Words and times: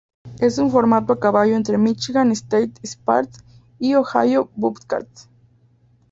Es 0.39 0.57
un 0.57 0.71
formado 0.71 1.13
a 1.13 1.19
caballo 1.19 1.55
entre 1.55 1.77
Michigan 1.77 2.31
State 2.31 2.71
Spartans 2.87 3.43
y 3.77 3.93
Ohio 3.93 4.49
Bobcats. 4.55 5.29